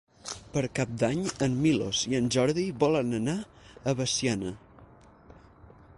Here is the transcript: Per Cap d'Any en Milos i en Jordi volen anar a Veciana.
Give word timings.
Per 0.53 0.61
Cap 0.79 0.95
d'Any 1.01 1.19
en 1.47 1.57
Milos 1.65 2.01
i 2.13 2.17
en 2.21 2.31
Jordi 2.37 2.65
volen 2.85 3.13
anar 3.21 3.37
a 3.45 3.95
Veciana. 4.03 4.59